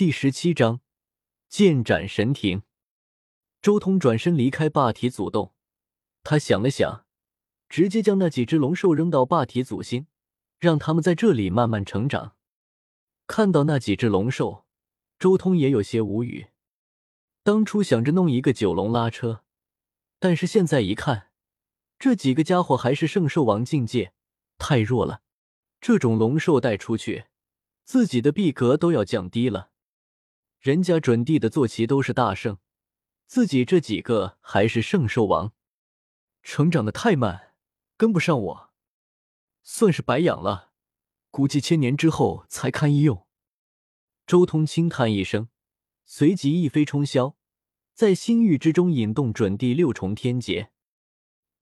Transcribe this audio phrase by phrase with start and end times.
[0.00, 0.80] 第十七章
[1.50, 2.62] 剑斩神庭。
[3.60, 5.52] 周通转身离开霸体祖洞，
[6.22, 7.04] 他想了想，
[7.68, 10.06] 直接将那几只龙兽扔到霸体祖星，
[10.58, 12.34] 让他们在这里慢慢成长。
[13.26, 14.64] 看到那几只龙兽，
[15.18, 16.46] 周通也有些无语。
[17.42, 19.44] 当初想着弄一个九龙拉车，
[20.18, 21.28] 但是现在一看，
[21.98, 24.14] 这几个家伙还是圣兽王境界，
[24.56, 25.20] 太弱了。
[25.78, 27.26] 这种龙兽带出去，
[27.84, 29.68] 自己的逼格都要降低了。
[30.60, 32.58] 人家准帝的坐骑都是大圣，
[33.26, 35.54] 自己这几个还是圣兽王，
[36.42, 37.54] 成长的太慢，
[37.96, 38.70] 跟不上我，
[39.62, 40.72] 算是白养了。
[41.30, 43.26] 估计千年之后才堪一用。
[44.26, 45.48] 周通轻叹一声，
[46.04, 47.36] 随即一飞冲霄，
[47.94, 50.72] 在星域之中引动准帝六重天劫，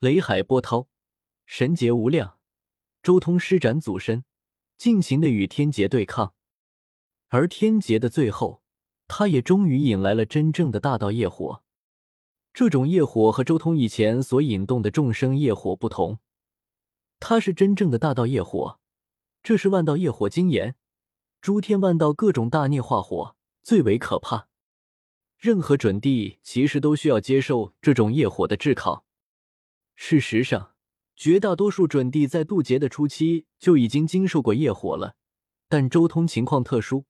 [0.00, 0.88] 雷海波涛，
[1.46, 2.40] 神劫无量。
[3.00, 4.24] 周通施展祖身，
[4.76, 6.34] 尽情的与天劫对抗，
[7.28, 8.64] 而天劫的最后。
[9.08, 11.62] 他也终于引来了真正的大道业火。
[12.52, 16.18] 这种业火和周通以前所引动的众生业火不同，
[17.18, 18.78] 它是真正的大道业火。
[19.42, 20.74] 这是万道业火精炎，
[21.40, 24.48] 诸天万道各种大孽化火最为可怕。
[25.38, 29.04] 任何准帝其实都需要接受这种业火的炙烤。
[29.94, 30.74] 事实上，
[31.14, 35.14] 绝大多数准帝在渡劫的初期就已经经受过业火了，
[35.68, 37.04] 但周通情况特殊。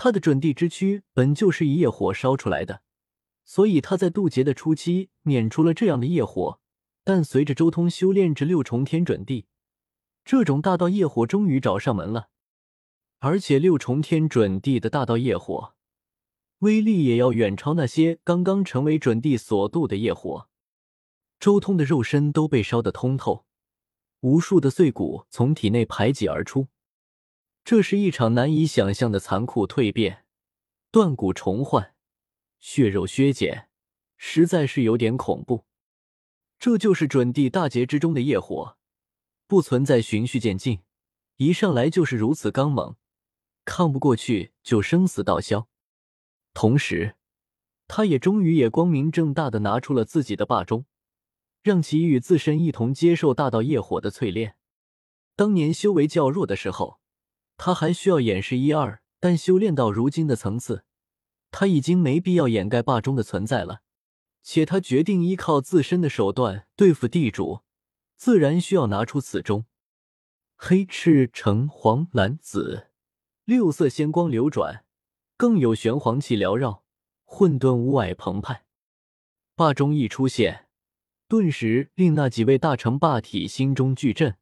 [0.00, 2.82] 他的准地之躯本就是以业火烧出来的，
[3.44, 6.60] 所以他在渡劫的初期免除了这样的业火。
[7.02, 9.46] 但随着周通修炼至六重天准地，
[10.24, 12.28] 这种大道业火终于找上门了。
[13.18, 15.74] 而且六重天准地的大道业火
[16.60, 20.48] 威力也要远超那些刚刚成为准帝所渡的业火。
[21.40, 23.44] 周通的肉身都被烧得通透，
[24.20, 26.68] 无数的碎骨从体内排挤而出。
[27.68, 30.24] 这是一场难以想象的残酷蜕变，
[30.90, 31.94] 断骨重换，
[32.58, 33.68] 血肉削减，
[34.16, 35.66] 实在是有点恐怖。
[36.58, 38.78] 这就是准帝大劫之中的业火，
[39.46, 40.80] 不存在循序渐进，
[41.36, 42.96] 一上来就是如此刚猛，
[43.66, 45.68] 抗不过去就生死道消。
[46.54, 47.16] 同时，
[47.86, 50.86] 他也终于也光明正大的拿出了自己的霸钟，
[51.62, 54.56] 让其与自身一同接受大道业火的淬炼。
[55.36, 56.98] 当年修为较弱的时候。
[57.58, 60.84] 他还需要掩饰一二，但修炼到如今的层次，
[61.50, 63.82] 他已经没必要掩盖霸中的存在了。
[64.42, 67.62] 且他决定依靠自身的手段对付地主，
[68.16, 69.66] 自然需要拿出此钟。
[70.54, 72.88] 黑、赤、橙、黄、蓝、紫
[73.44, 74.84] 六色仙光流转，
[75.36, 76.84] 更有玄黄气缭绕，
[77.24, 78.64] 混沌雾霭澎湃。
[79.56, 80.68] 霸中一出现，
[81.26, 84.36] 顿时令那几位大成霸体心中巨震。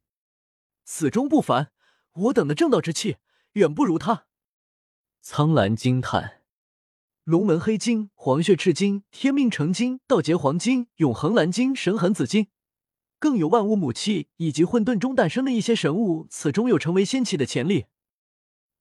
[0.85, 1.71] 此中不凡。
[2.17, 3.17] 我等的正道之气
[3.53, 4.25] 远不如他。
[5.21, 6.41] 苍兰惊叹：
[7.23, 12.47] 龙门黑金、黄血赤金、天命成金、道劫黄金、永恒蓝金、神痕紫金，
[13.19, 17.85] 更有万物母气以及混沌中诞生的一些神物，此中有成为仙气的潜力。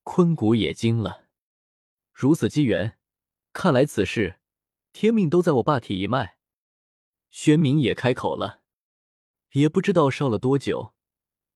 [0.05, 1.25] 坤谷也惊了，
[2.13, 2.97] 如此机缘，
[3.53, 4.39] 看来此事
[4.93, 6.37] 天命都在我霸体一脉。
[7.29, 8.63] 玄明也开口了，
[9.53, 10.95] 也不知道烧了多久。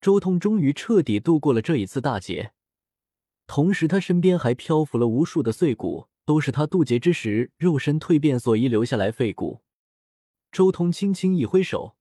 [0.01, 2.53] 周通终于彻底度过了这一次大劫，
[3.45, 9.61] 同时他身边还漂浮了无数的碎骨，都是他渡劫之时肉身蜕变所遗留下来废骨。
[10.51, 11.95] 周通轻轻一挥手，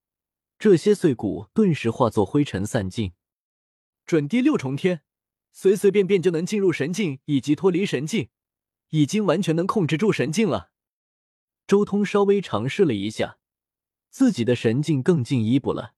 [0.59, 3.13] 这些碎骨顿时化作灰尘散尽。
[4.07, 5.03] 准第六重天，
[5.53, 8.31] 随随便便就能进入神境以及脱离神境，
[8.89, 10.71] 已经完全能控制住神境了。
[11.67, 13.37] 周通稍微尝试了一下，
[14.09, 15.93] 自己的神境更进一步了。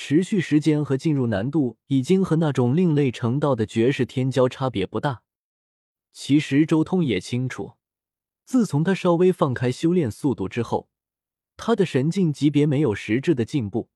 [0.00, 5.22] 持续时间和进入难度已经和那种另类成道的绝世天骄差别不大。
[6.12, 7.72] 其实周通也清楚，
[8.44, 10.88] 自从他稍微放开修炼速度之后，
[11.56, 13.90] 他的神境级别没有实质的进步，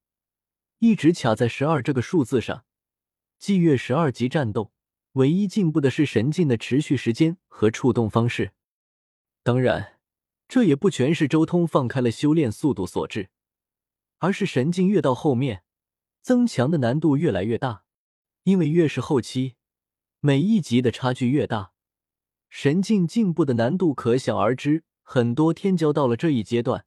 [0.80, 2.64] 一直卡在十二这个数字上。
[3.38, 4.72] 祭月十二级战斗，
[5.12, 8.50] 唯一进步的是神境的持续时间和触动方式。
[9.44, 10.00] 当然，
[10.48, 13.30] 这也不全是周通放开了修炼速度所致，
[14.18, 15.62] 而是神境越到后面。
[16.22, 17.84] 增强的难度越来越大，
[18.44, 19.56] 因为越是后期，
[20.20, 21.72] 每一级的差距越大，
[22.48, 24.84] 神境进步的难度可想而知。
[25.02, 26.86] 很多天骄到了这一阶段，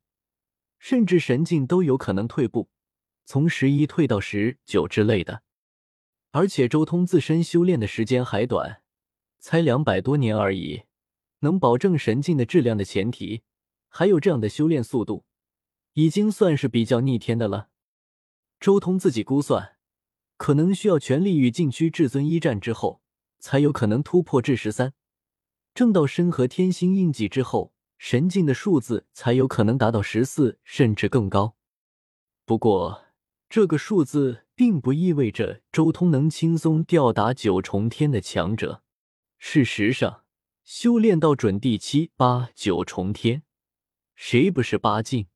[0.80, 2.70] 甚至神境都有可能退步，
[3.26, 5.44] 从十一退到十九之类的。
[6.32, 8.82] 而且周通自身修炼的时间还短，
[9.38, 10.84] 才两百多年而已，
[11.40, 13.44] 能保证神境的质量的前提，
[13.90, 15.26] 还有这样的修炼速度，
[15.94, 17.70] 已经算是比较逆天的了。
[18.65, 19.77] 周通自己估算，
[20.38, 23.00] 可能需要全力与禁区至尊一战之后，
[23.38, 24.95] 才有可能突破至十三。
[25.75, 31.56] 正道身和天星印记之后，神境的数字才有可能达到十四，甚至更高。
[32.44, 33.06] 不过，
[33.50, 38.81] 这个数字并不意味着周通能轻松吊打九重天的强者。
[39.38, 40.23] 事实上，
[40.63, 43.44] 修炼到准第七、八、九重天，
[44.15, 45.27] 谁不是八境？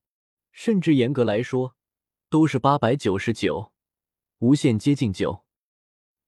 [0.52, 1.76] 甚至严格来说，
[2.30, 3.72] 都是八百九十九，
[4.38, 5.44] 无限接近九。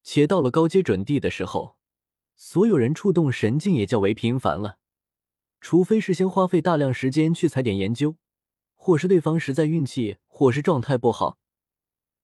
[0.04, 1.78] 且到了高阶准地的时候。
[2.44, 4.80] 所有人触动神境也较为频繁了，
[5.60, 8.16] 除非是先花费大量时间去踩点研究，
[8.74, 11.38] 或是对方实在运气，或是状态不好，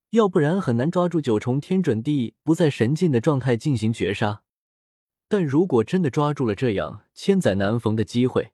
[0.10, 4.42] 要不然很难抓住九重天准地不在神境的状态进行绝杀。
[5.28, 8.54] 但如果真的抓住了这样千载难逢的机会，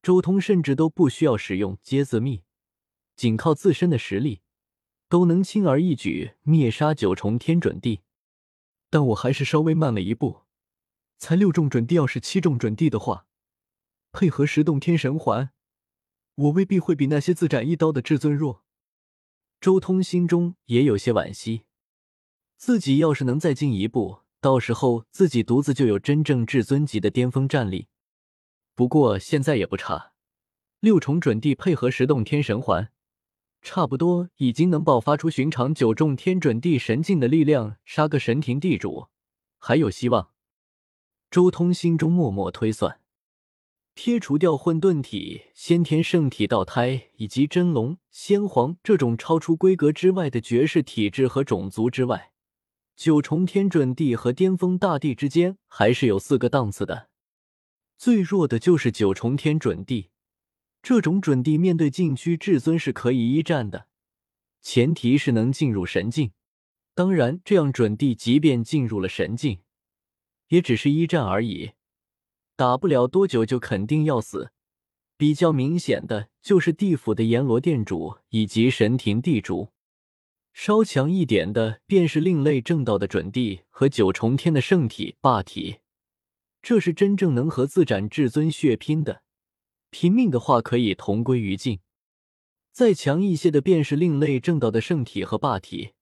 [0.00, 2.44] 周通甚至都不需要使用接字密，
[3.18, 4.42] 仅靠自身的实力，
[5.08, 8.02] 都能轻而易举灭杀九重天准地。
[8.90, 10.42] 但我还是稍微慢了一步。
[11.18, 13.26] 才六重准地，要是七重准地的话，
[14.12, 15.50] 配合十洞天神环，
[16.36, 18.62] 我未必会比那些自斩一刀的至尊弱。
[19.60, 21.64] 周通心中也有些惋惜，
[22.56, 27.88] 自己要是能再进一步，到时候自己独自就有真正至尊级的巅峰战力。
[28.76, 30.12] 不过现在也不差，
[30.78, 32.92] 六重准地配合十洞天神环，
[33.60, 39.08] 差不多已经能爆发出寻常九重天准地神境的力量，杀个神庭地主，
[39.58, 40.30] 还有希望。
[41.30, 43.00] 周通心中默默推算：
[43.94, 52.32] 撇除掉混沌体、先天圣体、道胎以及真龙、先皇这种超出规格之外的绝世体质和种族之外，
[52.96, 57.08] 九重天准地和巅峰大帝之间还是有四个档次的。
[57.98, 60.10] 最弱的就是九重天准地，
[60.82, 63.88] 这种准地面对禁区至尊是可以一战的，
[64.60, 66.32] 前提是能进入神境。
[66.94, 69.60] 当然，这样准地即便进入了神境。
[70.48, 71.72] 也只是一战而已，
[72.56, 74.50] 打不了多久就肯定要死。
[75.16, 79.72] 比较明显的就是地府的阎罗殿主以及神庭地主，
[80.52, 85.80] 稍强一点的便是另类正道的准地和九重天的圣体霸体，
[86.62, 89.22] 这是真正能和自斩至尊血拼的。
[89.90, 91.80] 拼命的话可以同归于尽。
[92.72, 95.94] 再强一些的便是另类正道的圣体和霸体。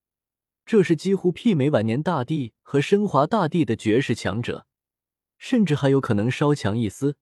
[0.67, 4.67] 这是几乎媲美晚年大帝和升华大帝的绝世强者，
[5.38, 7.17] 甚至还有可能稍强一丝，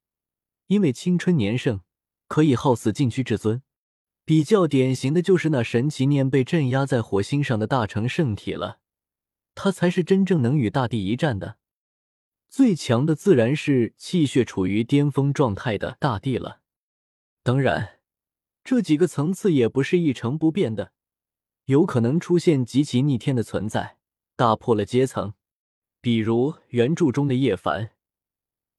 [0.68, 1.80] 因为青春年盛，
[2.26, 3.62] 可以耗死禁区至尊。
[4.24, 8.78] 比较典型的就是那神奇念被镇压在火星上的大成圣体了，
[9.54, 11.58] 他才是真正能与大帝一战的。
[12.56, 16.60] 最强的自然是气血处于巅峰状态的大地了。
[17.42, 17.98] 当然，
[18.62, 20.92] 这几个层次也不是一成不变的。
[21.64, 23.98] 有可能出现极其逆天的存在，
[24.36, 25.34] 打破了阶层。
[26.00, 27.90] 比如原著中的叶凡，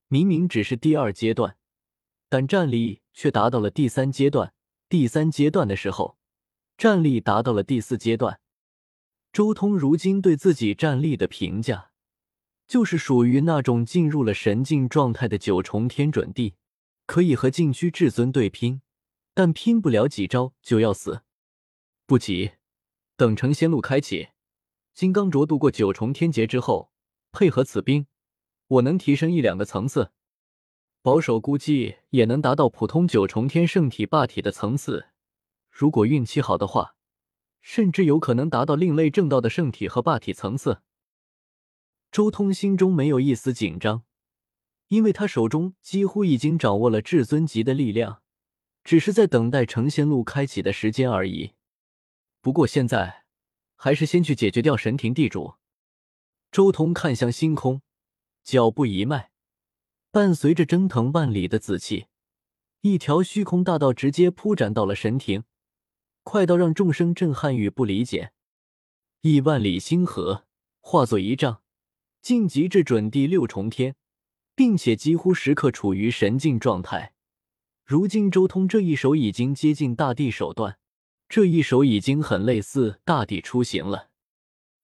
[0.07, 1.57] 明明只是第二阶段，
[2.29, 4.53] 但战力却达到了第三阶段。
[4.87, 6.17] 第三阶段的时候，
[6.77, 8.39] 战力达到了第四阶段。
[9.33, 11.91] 周通如今对自己战力的评价，
[12.67, 16.55] 就是属于那种进入了神境状态的九重天准地，
[17.05, 18.81] 可以和禁区至尊对拼，
[19.33, 21.21] 但拼不了几招就要死。
[22.05, 22.51] 不急。
[23.17, 24.27] 等成仙路开启，
[24.93, 26.91] 金刚镯度过九重天劫之后，
[27.31, 28.07] 配合此兵，
[28.67, 30.11] 我能提升一两个层次，
[31.01, 35.05] 保守估计也能达到普通九重天圣体霸体的层次。
[35.69, 36.95] 如果运气好的话，
[37.61, 40.81] 甚至有可能达到另类正道的圣体和霸体层次。
[42.15, 44.05] 周通心中没有一丝紧张，
[44.87, 48.21] 因为他手中几乎已经掌握了至尊级的力量，
[48.85, 51.55] 只是在等待成仙路开启的时间而已。
[52.39, 53.25] 不过现在，
[53.75, 55.55] 还是先去解决掉神庭地主。
[56.53, 57.81] 周通看向星空，
[58.45, 59.31] 脚步一迈，
[60.09, 62.05] 伴随着蒸腾万里的紫气，
[62.79, 65.43] 一条虚空大道直接铺展到了神庭，
[66.23, 68.31] 快到让众生震撼与不理解。
[69.19, 70.45] 亿万里星河
[70.79, 71.63] 化作一丈，
[72.25, 73.95] 晋级至准第六重天，
[74.55, 77.13] 并且几乎时刻处于神境状态。
[77.85, 80.79] 如今周通这一手已经接近大地手段。
[81.29, 84.09] 这一手已经很类似大地出行了。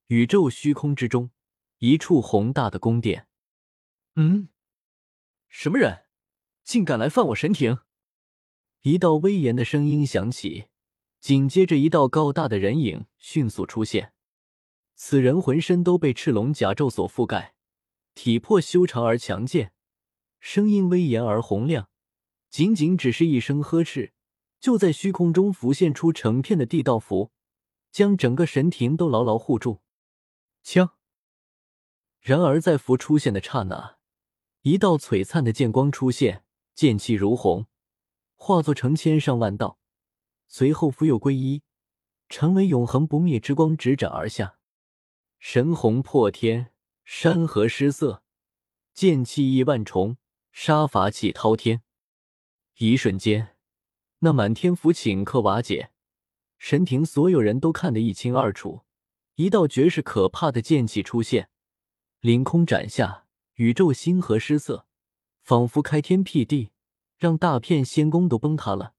[0.09, 1.31] 宇宙虚空之中，
[1.79, 3.25] 一处宏大的宫殿。
[4.15, 4.49] 嗯，
[5.49, 6.05] 什么人，
[6.63, 7.79] 竟敢来犯我神庭？
[8.83, 10.65] 一道威严的声音响起，
[11.19, 14.13] 紧接着一道高大的人影迅速出现。
[15.03, 17.55] 此人浑身都被赤龙甲胄所覆盖，
[18.13, 19.73] 体魄修长而强健，
[20.39, 21.89] 声音威严而洪亮，
[22.51, 24.13] 仅仅只是一声呵斥。
[24.59, 27.31] 就在虚空中浮现出成片的地道符，
[27.91, 29.81] 将整个神庭都牢牢护住。
[30.61, 30.91] 枪。
[32.19, 33.97] 然而在符出现的刹那，
[34.61, 37.65] 一道璀璨的剑光出现，剑气如虹，
[38.35, 39.79] 化作成千上万道，
[40.47, 41.63] 随后符又归一，
[42.29, 44.59] 成为永恒不灭之光，直斩而下，
[45.43, 46.71] 神虹破天，
[47.03, 48.21] 山河失色，
[48.93, 50.17] 剑气亿万重，
[50.51, 51.81] 杀伐气滔天。
[52.77, 53.55] 一瞬间，
[54.19, 55.91] 那满天浮顷刻瓦解，
[56.59, 58.85] 神庭所有人都看得一清二楚。
[59.33, 61.49] 一道绝世可怕的剑气出现，
[62.19, 63.25] 凌空斩下。
[63.55, 64.85] 宇宙星河失色，
[65.41, 66.71] 仿佛开天辟地，
[67.17, 68.93] 让大片仙宫都崩塌了。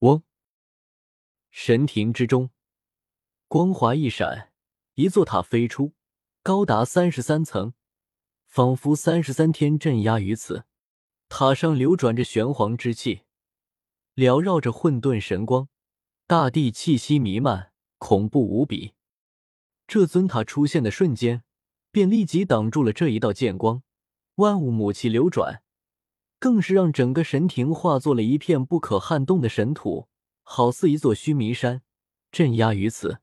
[0.00, 0.24] 嗡！
[1.50, 2.50] 神庭之中，
[3.46, 4.51] 光华一闪，
[4.94, 5.92] 一座塔飞出，
[6.42, 7.74] 高达三十三层，
[8.46, 10.64] 仿佛三十三天镇压于此。
[11.28, 13.22] 塔上流转着玄黄之气，
[14.14, 15.68] 缭绕着混沌神光，
[16.26, 18.92] 大地气息弥漫，恐怖无比。
[19.86, 21.42] 这尊塔出现的瞬间。
[21.94, 23.82] 便立即挡住了这一道剑光，
[24.36, 25.62] 万物母气流转，
[26.38, 30.08] 更是让整个神庭化作了一片不可撼动的神土，
[30.42, 31.82] 好似一座须弥山，
[32.30, 33.20] 镇压于此。